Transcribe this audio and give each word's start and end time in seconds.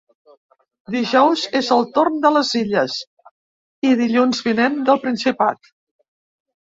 Dijous 0.93 1.43
és 1.59 1.67
el 1.75 1.85
torn 1.99 2.17
de 2.25 2.31
les 2.37 2.53
Illes, 2.61 2.95
i 3.91 3.95
dilluns 4.03 4.41
vinent 4.51 4.81
del 4.89 5.01
Principat. 5.05 5.75